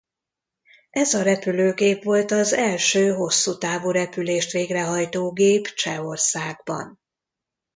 [0.89, 6.99] Ez a repülőgép volt az első hosszú távú repülést végrehajtó gép Csehországban.